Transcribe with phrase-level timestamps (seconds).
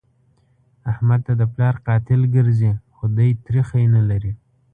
[0.91, 4.31] احمد ته د پلار قاتل ګرځي؛ خو دی تريخی نه لري.